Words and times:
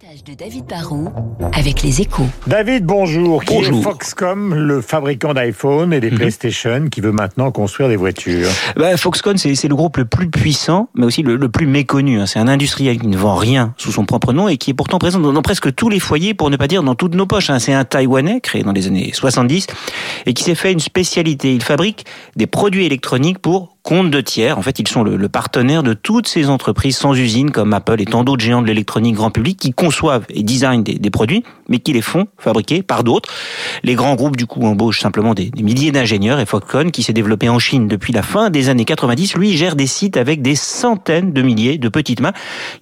décryptage 0.00 0.24
de 0.24 0.34
David 0.34 0.66
Barrault 0.66 1.08
avec 1.52 1.82
les 1.82 2.00
échos. 2.00 2.26
David, 2.46 2.84
bonjour. 2.84 3.42
Qui 3.44 3.54
Bonjour. 3.54 3.78
est 3.78 3.82
Foxcom, 3.82 4.54
le 4.54 4.80
fabricant 4.80 5.32
d'iPhone 5.32 5.92
et 5.92 6.00
des 6.00 6.10
PlayStation, 6.10 6.88
qui 6.90 7.00
veut 7.00 7.12
maintenant 7.12 7.50
construire 7.50 7.88
des 7.88 7.96
voitures? 7.96 8.48
Bah, 8.76 8.96
Foxconn, 8.96 9.36
c'est 9.38 9.68
le 9.68 9.74
groupe 9.76 9.96
le 9.98 10.04
plus 10.04 10.28
puissant, 10.28 10.88
mais 10.94 11.06
aussi 11.06 11.22
le, 11.22 11.36
le 11.36 11.48
plus 11.48 11.66
méconnu. 11.66 12.20
hein. 12.20 12.26
C'est 12.26 12.38
un 12.38 12.48
industriel 12.48 12.98
qui 12.98 13.06
ne 13.06 13.16
vend 13.16 13.36
rien 13.36 13.74
sous 13.76 13.92
son 13.92 14.04
propre 14.04 14.32
nom 14.32 14.48
et 14.48 14.56
qui 14.56 14.70
est 14.70 14.74
pourtant 14.74 14.98
présent 14.98 15.18
dans, 15.20 15.32
dans 15.32 15.42
presque 15.42 15.74
tous 15.74 15.88
les 15.88 16.00
foyers, 16.00 16.34
pour 16.34 16.50
ne 16.50 16.56
pas 16.56 16.68
dire 16.68 16.82
dans 16.82 16.94
toutes 16.94 17.14
nos 17.14 17.26
poches. 17.26 17.50
hein. 17.50 17.58
C'est 17.58 17.72
un 17.74 17.84
Taïwanais 17.84 18.40
créé 18.40 18.62
dans 18.62 18.72
les 18.72 18.86
années 18.88 19.12
70 19.14 19.66
et 20.26 20.34
qui 20.34 20.42
s'est 20.42 20.54
fait 20.54 20.72
une 20.72 20.80
spécialité. 20.80 21.54
Il 21.54 21.62
fabrique 21.62 22.04
des 22.34 22.46
produits 22.46 22.84
électroniques 22.86 23.38
pour 23.38 23.75
compte 23.86 24.10
de 24.10 24.20
tiers. 24.20 24.58
En 24.58 24.62
fait, 24.62 24.80
ils 24.80 24.88
sont 24.88 25.04
le, 25.04 25.16
le 25.16 25.28
partenaire 25.28 25.84
de 25.84 25.94
toutes 25.94 26.26
ces 26.26 26.50
entreprises 26.50 26.96
sans 26.96 27.14
usine 27.14 27.52
comme 27.52 27.72
Apple 27.72 28.00
et 28.00 28.04
tant 28.04 28.24
d'autres 28.24 28.42
géants 28.42 28.60
de 28.60 28.66
l'électronique 28.66 29.14
grand 29.14 29.30
public 29.30 29.56
qui 29.56 29.72
conçoivent 29.72 30.26
et 30.28 30.42
designent 30.42 30.82
des, 30.82 30.98
des 30.98 31.10
produits, 31.10 31.44
mais 31.68 31.78
qui 31.78 31.92
les 31.92 32.02
font 32.02 32.26
fabriquer 32.36 32.82
par 32.82 33.04
d'autres. 33.04 33.32
Les 33.84 33.94
grands 33.94 34.16
groupes, 34.16 34.36
du 34.36 34.46
coup, 34.46 34.66
embauchent 34.66 35.00
simplement 35.00 35.34
des, 35.34 35.50
des 35.50 35.62
milliers 35.62 35.92
d'ingénieurs 35.92 36.40
et 36.40 36.46
Foxconn, 36.46 36.90
qui 36.90 37.04
s'est 37.04 37.12
développé 37.12 37.48
en 37.48 37.60
Chine 37.60 37.86
depuis 37.86 38.12
la 38.12 38.22
fin 38.22 38.50
des 38.50 38.68
années 38.68 38.84
90, 38.84 39.36
lui 39.36 39.56
gère 39.56 39.76
des 39.76 39.86
sites 39.86 40.16
avec 40.16 40.42
des 40.42 40.56
centaines 40.56 41.32
de 41.32 41.42
milliers 41.42 41.78
de 41.78 41.88
petites 41.88 42.20
mains. 42.20 42.32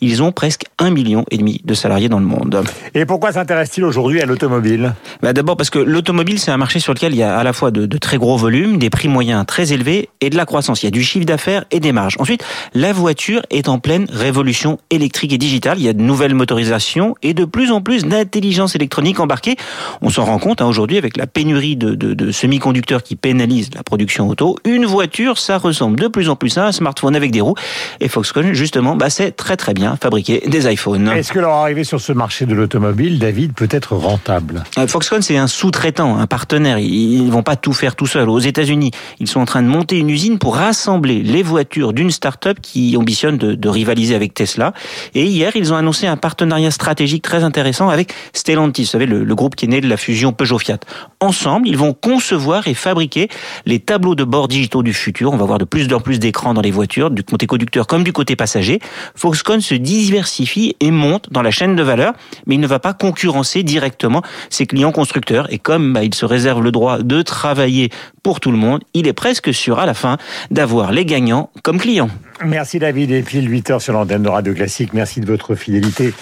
Ils 0.00 0.22
ont 0.22 0.32
presque 0.32 0.64
un 0.78 0.88
million 0.88 1.26
et 1.30 1.36
demi 1.36 1.60
de 1.66 1.74
salariés 1.74 2.08
dans 2.08 2.18
le 2.18 2.24
monde. 2.24 2.64
Et 2.94 3.04
pourquoi 3.04 3.30
s'intéresse-t-il 3.32 3.84
aujourd'hui 3.84 4.22
à 4.22 4.24
l'automobile? 4.24 4.94
Bah 5.22 5.34
D'abord 5.34 5.58
parce 5.58 5.68
que 5.68 5.78
l'automobile, 5.78 6.38
c'est 6.38 6.50
un 6.50 6.56
marché 6.56 6.80
sur 6.80 6.94
lequel 6.94 7.12
il 7.12 7.18
y 7.18 7.22
a 7.22 7.36
à 7.36 7.44
la 7.44 7.52
fois 7.52 7.70
de, 7.70 7.84
de 7.84 7.98
très 7.98 8.16
gros 8.16 8.38
volumes, 8.38 8.78
des 8.78 8.88
prix 8.88 9.08
moyens 9.08 9.44
très 9.46 9.74
élevés 9.74 10.08
et 10.22 10.30
de 10.30 10.36
la 10.38 10.46
croissance. 10.46 10.82
Il 10.82 10.86
y 10.86 10.88
a 10.88 10.93
du 10.94 11.02
chiffre 11.02 11.26
d'affaires 11.26 11.64
et 11.70 11.80
des 11.80 11.92
marges. 11.92 12.16
Ensuite, 12.18 12.42
la 12.72 12.92
voiture 12.92 13.42
est 13.50 13.68
en 13.68 13.78
pleine 13.78 14.06
révolution 14.10 14.78
électrique 14.88 15.32
et 15.32 15.38
digitale. 15.38 15.78
Il 15.78 15.84
y 15.84 15.88
a 15.88 15.92
de 15.92 16.00
nouvelles 16.00 16.34
motorisations 16.34 17.14
et 17.22 17.34
de 17.34 17.44
plus 17.44 17.70
en 17.70 17.82
plus 17.82 18.04
d'intelligence 18.04 18.74
électronique 18.74 19.20
embarquée. 19.20 19.56
On 20.00 20.08
s'en 20.08 20.24
rend 20.24 20.38
compte 20.38 20.62
hein, 20.62 20.66
aujourd'hui 20.66 20.96
avec 20.96 21.16
la 21.16 21.26
pénurie 21.26 21.76
de, 21.76 21.94
de, 21.94 22.14
de 22.14 22.30
semi-conducteurs 22.30 23.02
qui 23.02 23.16
pénalise 23.16 23.70
la 23.74 23.82
production 23.82 24.28
auto. 24.28 24.56
Une 24.64 24.86
voiture, 24.86 25.36
ça 25.36 25.58
ressemble 25.58 25.98
de 25.98 26.08
plus 26.08 26.28
en 26.28 26.36
plus 26.36 26.56
à 26.56 26.66
un 26.66 26.72
smartphone 26.72 27.16
avec 27.16 27.32
des 27.32 27.40
roues. 27.40 27.56
Et 28.00 28.08
Foxconn, 28.08 28.52
justement, 28.52 28.94
bah, 28.94 29.10
c'est 29.10 29.32
très 29.32 29.56
très 29.56 29.74
bien 29.74 29.96
fabriquer 30.00 30.42
des 30.46 30.72
iPhones. 30.72 31.08
Est-ce 31.08 31.32
que 31.32 31.40
leur 31.40 31.54
arrivée 31.54 31.84
sur 31.84 32.00
ce 32.00 32.12
marché 32.12 32.46
de 32.46 32.54
l'automobile, 32.54 33.18
David, 33.18 33.52
peut 33.54 33.68
être 33.70 33.96
rentable? 33.96 34.62
Euh, 34.78 34.86
Foxconn, 34.86 35.22
c'est 35.22 35.36
un 35.36 35.48
sous-traitant, 35.48 36.18
un 36.18 36.28
partenaire. 36.28 36.78
Ils 36.78 37.26
ne 37.26 37.32
vont 37.32 37.42
pas 37.42 37.56
tout 37.56 37.72
faire 37.72 37.96
tout 37.96 38.06
seuls. 38.06 38.28
Aux 38.28 38.38
États-Unis, 38.38 38.92
ils 39.18 39.26
sont 39.26 39.40
en 39.40 39.44
train 39.44 39.62
de 39.62 39.68
monter 39.68 39.98
une 39.98 40.10
usine 40.10 40.38
pour 40.38 40.56
rassembler 40.56 40.83
les 41.02 41.42
voitures 41.42 41.92
d'une 41.92 42.10
start-up 42.10 42.58
qui 42.60 42.96
ambitionne 42.96 43.36
de, 43.36 43.68
rivaliser 43.68 44.14
avec 44.14 44.34
Tesla. 44.34 44.72
Et 45.14 45.24
hier, 45.24 45.56
ils 45.56 45.72
ont 45.72 45.76
annoncé 45.76 46.06
un 46.06 46.16
partenariat 46.16 46.70
stratégique 46.70 47.22
très 47.22 47.42
intéressant 47.44 47.88
avec 47.88 48.12
Stellantis, 48.32 48.82
vous 48.82 48.88
savez, 48.88 49.06
le, 49.06 49.24
le 49.24 49.34
groupe 49.34 49.56
qui 49.56 49.64
est 49.64 49.68
né 49.68 49.80
de 49.80 49.88
la 49.88 49.96
fusion 49.96 50.32
Peugeot-Fiat. 50.32 50.78
Ensemble, 51.24 51.66
ils 51.68 51.78
vont 51.78 51.94
concevoir 51.94 52.68
et 52.68 52.74
fabriquer 52.74 53.28
les 53.64 53.78
tableaux 53.78 54.14
de 54.14 54.24
bord 54.24 54.46
digitaux 54.46 54.82
du 54.82 54.92
futur. 54.92 55.32
On 55.32 55.38
va 55.38 55.46
voir 55.46 55.56
de 55.56 55.64
plus 55.64 55.90
en 55.94 55.98
plus 55.98 56.18
d'écrans 56.18 56.52
dans 56.52 56.60
les 56.60 56.70
voitures, 56.70 57.10
du 57.10 57.22
côté 57.24 57.46
conducteur 57.46 57.86
comme 57.86 58.04
du 58.04 58.12
côté 58.12 58.36
passager. 58.36 58.78
Foxconn 59.14 59.62
se 59.62 59.74
diversifie 59.74 60.76
et 60.80 60.90
monte 60.90 61.32
dans 61.32 61.40
la 61.40 61.50
chaîne 61.50 61.76
de 61.76 61.82
valeur, 61.82 62.12
mais 62.46 62.56
il 62.56 62.60
ne 62.60 62.66
va 62.66 62.78
pas 62.78 62.92
concurrencer 62.92 63.62
directement 63.62 64.20
ses 64.50 64.66
clients 64.66 64.92
constructeurs. 64.92 65.50
Et 65.50 65.56
comme 65.56 65.94
bah, 65.94 66.04
il 66.04 66.14
se 66.14 66.26
réserve 66.26 66.62
le 66.62 66.72
droit 66.72 66.98
de 66.98 67.22
travailler 67.22 67.88
pour 68.22 68.40
tout 68.40 68.50
le 68.50 68.58
monde, 68.58 68.82
il 68.92 69.08
est 69.08 69.14
presque 69.14 69.54
sûr 69.54 69.78
à 69.78 69.86
la 69.86 69.94
fin 69.94 70.18
d'avoir 70.50 70.92
les 70.92 71.06
gagnants 71.06 71.48
comme 71.62 71.78
clients. 71.78 72.10
Merci 72.44 72.78
David, 72.78 73.12
et 73.12 73.22
puis 73.22 73.40
8h 73.40 73.80
sur 73.80 73.94
l'antenne 73.94 74.22
de 74.22 74.28
Radio 74.28 74.52
Classique. 74.52 74.92
Merci 74.92 75.20
de 75.20 75.26
votre 75.26 75.54
fidélité. 75.54 76.12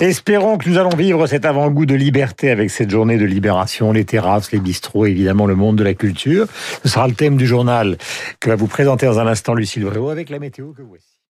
Espérons 0.00 0.56
que 0.56 0.66
nous 0.66 0.78
allons 0.78 0.96
vivre 0.96 1.26
cet 1.26 1.44
avant-goût 1.44 1.84
de 1.84 1.94
liberté 1.94 2.50
avec 2.50 2.70
cette 2.70 2.88
journée 2.88 3.18
de 3.18 3.26
libération, 3.26 3.92
les 3.92 4.06
terrasses, 4.06 4.50
les 4.50 4.58
bistrots, 4.58 5.04
évidemment 5.04 5.44
le 5.44 5.54
monde 5.54 5.76
de 5.76 5.84
la 5.84 5.92
culture. 5.92 6.46
Ce 6.82 6.88
sera 6.88 7.06
le 7.06 7.12
thème 7.12 7.36
du 7.36 7.46
journal 7.46 7.98
que 8.40 8.48
va 8.48 8.56
vous 8.56 8.66
présenter 8.66 9.04
dans 9.04 9.18
un 9.18 9.26
instant 9.26 9.52
Lucille 9.52 9.84
Bréau 9.84 10.08
avec 10.08 10.30
la 10.30 10.38
météo 10.38 10.72
que 10.72 10.80
voici. 10.80 11.19